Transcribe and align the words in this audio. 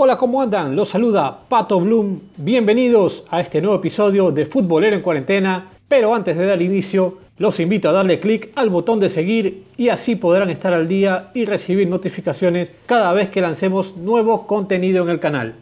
Hola, 0.00 0.16
¿cómo 0.16 0.40
andan? 0.40 0.76
Los 0.76 0.90
saluda 0.90 1.40
Pato 1.48 1.80
Bloom. 1.80 2.20
Bienvenidos 2.36 3.24
a 3.30 3.40
este 3.40 3.60
nuevo 3.60 3.78
episodio 3.78 4.30
de 4.30 4.46
Futbolero 4.46 4.94
en 4.94 5.02
Cuarentena. 5.02 5.70
Pero 5.88 6.14
antes 6.14 6.36
de 6.36 6.46
dar 6.46 6.62
inicio, 6.62 7.18
los 7.36 7.58
invito 7.58 7.88
a 7.88 7.92
darle 7.92 8.20
clic 8.20 8.52
al 8.54 8.70
botón 8.70 9.00
de 9.00 9.08
seguir 9.08 9.64
y 9.76 9.88
así 9.88 10.14
podrán 10.14 10.50
estar 10.50 10.72
al 10.72 10.86
día 10.86 11.32
y 11.34 11.46
recibir 11.46 11.88
notificaciones 11.88 12.70
cada 12.86 13.12
vez 13.12 13.28
que 13.28 13.40
lancemos 13.40 13.96
nuevo 13.96 14.46
contenido 14.46 15.02
en 15.02 15.08
el 15.08 15.18
canal. 15.18 15.56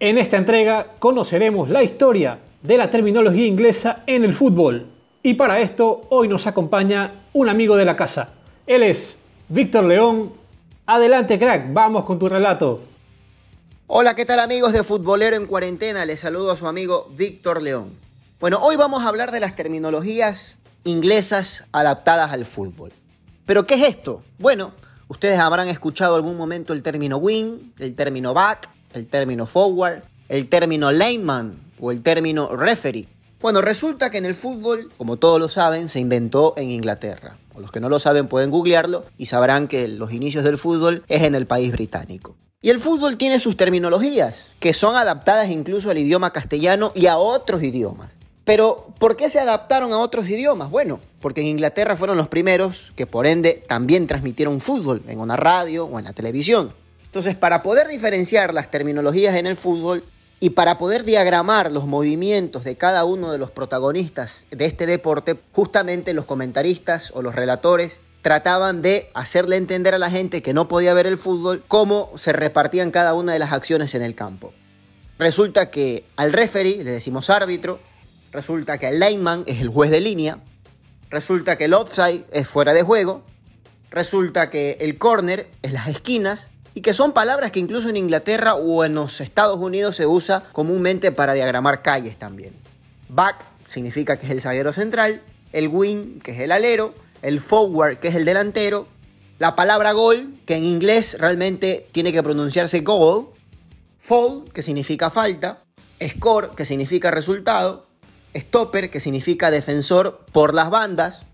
En 0.00 0.16
esta 0.16 0.38
entrega 0.38 0.86
conoceremos 0.98 1.68
la 1.68 1.82
historia 1.82 2.38
de 2.62 2.78
la 2.78 2.88
terminología 2.88 3.44
inglesa 3.44 4.02
en 4.06 4.24
el 4.24 4.32
fútbol. 4.32 4.86
Y 5.22 5.34
para 5.34 5.60
esto 5.60 6.06
hoy 6.08 6.26
nos 6.26 6.46
acompaña 6.46 7.26
un 7.34 7.50
amigo 7.50 7.76
de 7.76 7.84
la 7.84 7.96
casa. 7.96 8.30
Él 8.66 8.82
es 8.82 9.18
Víctor 9.50 9.84
León. 9.84 10.32
Adelante 10.86 11.38
crack, 11.38 11.70
vamos 11.70 12.06
con 12.06 12.18
tu 12.18 12.30
relato. 12.30 12.93
Hola, 13.86 14.14
¿qué 14.14 14.24
tal 14.24 14.40
amigos 14.40 14.72
de 14.72 14.82
Futbolero 14.82 15.36
en 15.36 15.46
Cuarentena? 15.46 16.06
Les 16.06 16.20
saludo 16.20 16.50
a 16.50 16.56
su 16.56 16.66
amigo 16.66 17.12
Víctor 17.18 17.60
León. 17.60 17.90
Bueno, 18.40 18.60
hoy 18.62 18.76
vamos 18.76 19.04
a 19.04 19.08
hablar 19.08 19.30
de 19.30 19.40
las 19.40 19.54
terminologías 19.54 20.56
inglesas 20.84 21.64
adaptadas 21.70 22.32
al 22.32 22.46
fútbol. 22.46 22.92
¿Pero 23.44 23.66
qué 23.66 23.74
es 23.74 23.82
esto? 23.82 24.22
Bueno, 24.38 24.72
ustedes 25.08 25.38
habrán 25.38 25.68
escuchado 25.68 26.14
algún 26.14 26.38
momento 26.38 26.72
el 26.72 26.82
término 26.82 27.18
wing, 27.18 27.74
el 27.78 27.94
término 27.94 28.32
back, 28.32 28.70
el 28.94 29.06
término 29.06 29.44
forward, 29.44 30.02
el 30.30 30.48
término 30.48 30.90
lineman 30.90 31.60
o 31.78 31.92
el 31.92 32.00
término 32.00 32.56
referee. 32.56 33.06
Bueno, 33.42 33.60
resulta 33.60 34.08
que 34.08 34.16
en 34.16 34.24
el 34.24 34.34
fútbol, 34.34 34.90
como 34.96 35.18
todos 35.18 35.38
lo 35.38 35.50
saben, 35.50 35.90
se 35.90 36.00
inventó 36.00 36.54
en 36.56 36.70
Inglaterra. 36.70 37.36
O 37.54 37.60
los 37.60 37.70
que 37.70 37.80
no 37.80 37.90
lo 37.90 38.00
saben 38.00 38.28
pueden 38.28 38.50
googlearlo 38.50 39.04
y 39.18 39.26
sabrán 39.26 39.68
que 39.68 39.88
los 39.88 40.10
inicios 40.10 40.42
del 40.42 40.56
fútbol 40.56 41.04
es 41.06 41.22
en 41.22 41.34
el 41.34 41.46
país 41.46 41.70
británico. 41.70 42.34
Y 42.64 42.70
el 42.70 42.80
fútbol 42.80 43.18
tiene 43.18 43.40
sus 43.40 43.58
terminologías, 43.58 44.50
que 44.58 44.72
son 44.72 44.96
adaptadas 44.96 45.50
incluso 45.50 45.90
al 45.90 45.98
idioma 45.98 46.32
castellano 46.32 46.92
y 46.94 47.08
a 47.08 47.18
otros 47.18 47.62
idiomas. 47.62 48.10
Pero, 48.46 48.88
¿por 48.98 49.18
qué 49.18 49.28
se 49.28 49.38
adaptaron 49.38 49.92
a 49.92 49.98
otros 49.98 50.26
idiomas? 50.30 50.70
Bueno, 50.70 50.98
porque 51.20 51.42
en 51.42 51.48
Inglaterra 51.48 51.94
fueron 51.94 52.16
los 52.16 52.28
primeros 52.28 52.90
que 52.96 53.06
por 53.06 53.26
ende 53.26 53.62
también 53.68 54.06
transmitieron 54.06 54.62
fútbol 54.62 55.02
en 55.08 55.20
una 55.20 55.36
radio 55.36 55.84
o 55.84 55.98
en 55.98 56.06
la 56.06 56.14
televisión. 56.14 56.72
Entonces, 57.04 57.36
para 57.36 57.62
poder 57.62 57.86
diferenciar 57.86 58.54
las 58.54 58.70
terminologías 58.70 59.36
en 59.36 59.46
el 59.46 59.56
fútbol 59.56 60.02
y 60.40 60.50
para 60.50 60.78
poder 60.78 61.04
diagramar 61.04 61.70
los 61.70 61.86
movimientos 61.86 62.64
de 62.64 62.76
cada 62.76 63.04
uno 63.04 63.30
de 63.30 63.36
los 63.36 63.50
protagonistas 63.50 64.46
de 64.50 64.64
este 64.64 64.86
deporte, 64.86 65.38
justamente 65.52 66.14
los 66.14 66.24
comentaristas 66.24 67.12
o 67.14 67.20
los 67.20 67.34
relatores 67.34 68.00
trataban 68.24 68.80
de 68.80 69.10
hacerle 69.12 69.56
entender 69.56 69.92
a 69.92 69.98
la 69.98 70.10
gente 70.10 70.42
que 70.42 70.54
no 70.54 70.66
podía 70.66 70.94
ver 70.94 71.06
el 71.06 71.18
fútbol 71.18 71.62
cómo 71.68 72.10
se 72.16 72.32
repartían 72.32 72.90
cada 72.90 73.12
una 73.12 73.34
de 73.34 73.38
las 73.38 73.52
acciones 73.52 73.94
en 73.94 74.00
el 74.00 74.14
campo. 74.14 74.54
Resulta 75.18 75.70
que 75.70 76.06
al 76.16 76.32
referee 76.32 76.82
le 76.82 76.90
decimos 76.90 77.28
árbitro, 77.28 77.80
resulta 78.32 78.78
que 78.78 78.88
el 78.88 78.98
lineman 78.98 79.44
es 79.44 79.60
el 79.60 79.68
juez 79.68 79.90
de 79.90 80.00
línea, 80.00 80.38
resulta 81.10 81.56
que 81.56 81.66
el 81.66 81.74
offside 81.74 82.24
es 82.32 82.48
fuera 82.48 82.72
de 82.72 82.82
juego, 82.82 83.22
resulta 83.90 84.48
que 84.48 84.78
el 84.80 84.96
corner 84.96 85.50
es 85.60 85.74
las 85.74 85.88
esquinas 85.88 86.48
y 86.72 86.80
que 86.80 86.94
son 86.94 87.12
palabras 87.12 87.52
que 87.52 87.60
incluso 87.60 87.90
en 87.90 87.98
Inglaterra 87.98 88.54
o 88.54 88.86
en 88.86 88.94
los 88.94 89.20
Estados 89.20 89.58
Unidos 89.58 89.96
se 89.96 90.06
usa 90.06 90.44
comúnmente 90.52 91.12
para 91.12 91.34
diagramar 91.34 91.82
calles 91.82 92.16
también. 92.16 92.54
Back 93.10 93.44
significa 93.68 94.16
que 94.16 94.24
es 94.24 94.32
el 94.32 94.40
zaguero 94.40 94.72
central, 94.72 95.20
el 95.52 95.68
wing 95.68 96.20
que 96.20 96.30
es 96.32 96.40
el 96.40 96.52
alero, 96.52 96.94
el 97.24 97.40
forward, 97.40 97.98
que 97.98 98.08
es 98.08 98.14
el 98.14 98.26
delantero, 98.26 98.86
la 99.38 99.56
palabra 99.56 99.92
gol, 99.92 100.34
que 100.44 100.56
en 100.56 100.64
inglés 100.64 101.16
realmente 101.18 101.88
tiene 101.90 102.12
que 102.12 102.22
pronunciarse 102.22 102.80
goal, 102.80 103.28
fall, 103.98 104.44
que 104.52 104.62
significa 104.62 105.10
falta, 105.10 105.64
score, 106.06 106.50
que 106.54 106.66
significa 106.66 107.10
resultado, 107.10 107.86
stopper, 108.36 108.90
que 108.90 109.00
significa 109.00 109.50
defensor 109.50 110.26
por 110.32 110.54
las 110.54 110.68
bandas, 110.68 111.24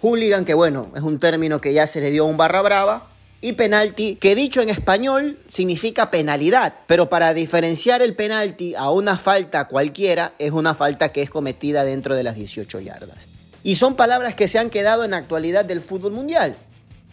hooligan, 0.00 0.46
que 0.46 0.54
bueno, 0.54 0.90
es 0.96 1.02
un 1.02 1.20
término 1.20 1.60
que 1.60 1.74
ya 1.74 1.86
se 1.86 2.00
le 2.00 2.10
dio 2.10 2.24
un 2.24 2.38
barra 2.38 2.62
brava, 2.62 3.10
y 3.42 3.52
penalti, 3.52 4.16
que 4.16 4.34
dicho 4.34 4.62
en 4.62 4.70
español 4.70 5.38
significa 5.52 6.10
penalidad, 6.10 6.74
pero 6.86 7.10
para 7.10 7.34
diferenciar 7.34 8.00
el 8.00 8.16
penalti 8.16 8.74
a 8.74 8.90
una 8.90 9.18
falta 9.18 9.68
cualquiera 9.68 10.32
es 10.38 10.52
una 10.52 10.72
falta 10.72 11.12
que 11.12 11.20
es 11.20 11.28
cometida 11.28 11.84
dentro 11.84 12.16
de 12.16 12.22
las 12.22 12.36
18 12.36 12.80
yardas. 12.80 13.35
Y 13.66 13.74
son 13.74 13.96
palabras 13.96 14.36
que 14.36 14.46
se 14.46 14.60
han 14.60 14.70
quedado 14.70 15.02
en 15.02 15.10
la 15.10 15.16
actualidad 15.16 15.64
del 15.64 15.80
fútbol 15.80 16.12
mundial. 16.12 16.54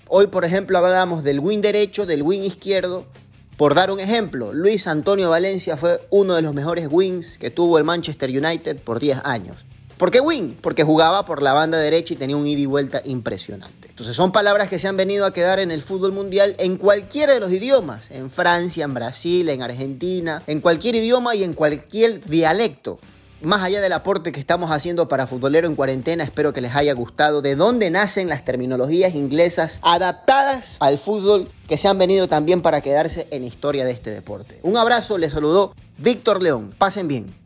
Hoy, 0.08 0.28
por 0.28 0.46
ejemplo, 0.46 0.78
hablamos 0.78 1.24
del 1.24 1.40
wing 1.40 1.62
derecho, 1.62 2.06
del 2.06 2.22
wing 2.22 2.41
izquierdo. 2.41 3.08
Por 3.58 3.74
dar 3.74 3.90
un 3.90 4.00
ejemplo, 4.00 4.53
Luis 4.53 4.86
Antonio 4.86 5.31
Valencia 5.31 5.78
fue 5.78 6.00
uno 6.12 6.36
de 6.36 6.44
los 6.44 6.53
mejores 6.53 6.88
wings 6.91 7.40
que 7.40 7.50
tuvo 7.50 7.80
el 7.80 7.84
Manchester 7.86 8.30
United 8.30 8.78
por 8.81 9.00
10 9.00 9.22
años. 9.24 9.66
¿Por 9.97 10.12
qué 10.12 10.22
wing? 10.22 10.53
Porque 10.62 10.84
jugaba 10.84 11.25
por 11.25 11.41
la 11.41 11.53
banda 11.53 11.80
derecha 11.80 12.14
y 12.14 12.18
tenía 12.18 12.38
un 12.38 12.46
ida 12.46 12.62
y 12.62 12.68
vuelta 12.68 13.02
impresionante. 13.03 13.88
Entonces 13.90 14.16
son 14.16 14.31
palabras 14.31 14.70
que 14.70 14.78
se 14.78 14.88
han 14.88 14.96
venido 14.96 15.25
a 15.25 15.34
quedar 15.34 15.58
en 15.58 15.72
el 15.72 15.81
fútbol 15.81 16.12
mundial 16.12 16.53
en 16.59 16.78
cualquiera 16.78 17.34
de 17.34 17.40
los 17.40 17.52
idiomas, 17.52 18.12
en 18.12 18.30
Francia, 18.30 18.85
en 18.85 18.94
Brasil, 18.94 19.50
en 19.50 19.64
Argentina, 19.64 20.44
en 20.46 20.62
cualquier 20.62 20.94
idioma 20.94 21.34
y 21.34 21.44
en 21.44 21.53
cualquier 21.53 22.24
dialecto 22.24 23.00
más 23.43 23.61
allá 23.61 23.81
del 23.81 23.93
aporte 23.93 24.31
que 24.31 24.39
estamos 24.39 24.71
haciendo 24.71 25.07
para 25.07 25.27
Futbolero 25.27 25.67
en 25.67 25.75
Cuarentena, 25.75 26.23
espero 26.23 26.53
que 26.53 26.61
les 26.61 26.75
haya 26.75 26.93
gustado 26.93 27.41
de 27.41 27.55
dónde 27.55 27.89
nacen 27.89 28.29
las 28.29 28.45
terminologías 28.45 29.15
inglesas 29.15 29.79
adaptadas 29.81 30.77
al 30.79 30.97
fútbol 30.97 31.49
que 31.67 31.77
se 31.77 31.87
han 31.87 31.97
venido 31.97 32.27
también 32.27 32.61
para 32.61 32.81
quedarse 32.81 33.27
en 33.31 33.43
historia 33.43 33.85
de 33.85 33.91
este 33.91 34.11
deporte. 34.11 34.59
Un 34.63 34.77
abrazo, 34.77 35.17
les 35.17 35.33
saludó 35.33 35.73
Víctor 35.97 36.41
León. 36.41 36.73
Pasen 36.77 37.07
bien. 37.07 37.43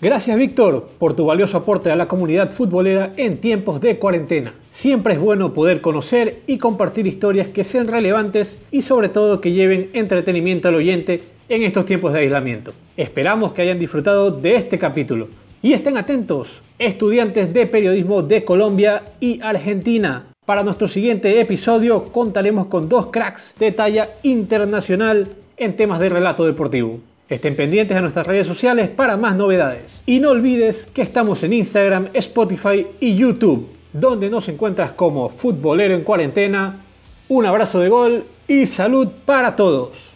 Gracias 0.00 0.36
Víctor 0.36 0.90
por 0.98 1.14
tu 1.14 1.26
valioso 1.26 1.56
aporte 1.56 1.90
a 1.92 1.96
la 1.96 2.08
comunidad 2.08 2.50
futbolera 2.50 3.12
en 3.16 3.40
tiempos 3.40 3.80
de 3.80 3.98
cuarentena. 3.98 4.52
Siempre 4.72 5.14
es 5.14 5.20
bueno 5.20 5.52
poder 5.52 5.80
conocer 5.80 6.42
y 6.46 6.58
compartir 6.58 7.06
historias 7.06 7.46
que 7.48 7.62
sean 7.62 7.86
relevantes 7.86 8.58
y 8.70 8.82
sobre 8.82 9.08
todo 9.08 9.40
que 9.40 9.52
lleven 9.52 9.90
entretenimiento 9.92 10.68
al 10.68 10.74
oyente 10.76 11.22
en 11.52 11.64
estos 11.64 11.84
tiempos 11.84 12.14
de 12.14 12.20
aislamiento. 12.20 12.72
Esperamos 12.96 13.52
que 13.52 13.60
hayan 13.60 13.78
disfrutado 13.78 14.30
de 14.30 14.56
este 14.56 14.78
capítulo. 14.78 15.28
Y 15.62 15.74
estén 15.74 15.98
atentos, 15.98 16.62
estudiantes 16.78 17.52
de 17.52 17.66
periodismo 17.66 18.22
de 18.22 18.42
Colombia 18.42 19.02
y 19.20 19.38
Argentina. 19.42 20.28
Para 20.46 20.62
nuestro 20.62 20.88
siguiente 20.88 21.38
episodio 21.40 22.06
contaremos 22.06 22.66
con 22.66 22.88
dos 22.88 23.08
cracks 23.08 23.54
de 23.58 23.70
talla 23.70 24.12
internacional 24.22 25.28
en 25.58 25.76
temas 25.76 26.00
de 26.00 26.08
relato 26.08 26.46
deportivo. 26.46 27.00
Estén 27.28 27.54
pendientes 27.54 27.98
a 27.98 28.00
nuestras 28.00 28.26
redes 28.26 28.46
sociales 28.46 28.88
para 28.88 29.18
más 29.18 29.36
novedades. 29.36 30.00
Y 30.06 30.20
no 30.20 30.30
olvides 30.30 30.86
que 30.86 31.02
estamos 31.02 31.42
en 31.42 31.52
Instagram, 31.52 32.08
Spotify 32.14 32.86
y 32.98 33.14
YouTube, 33.14 33.68
donde 33.92 34.30
nos 34.30 34.48
encuentras 34.48 34.92
como 34.92 35.28
Futbolero 35.28 35.92
en 35.92 36.02
Cuarentena. 36.02 36.80
Un 37.28 37.44
abrazo 37.44 37.78
de 37.80 37.90
gol 37.90 38.24
y 38.48 38.66
salud 38.66 39.08
para 39.26 39.54
todos. 39.54 40.11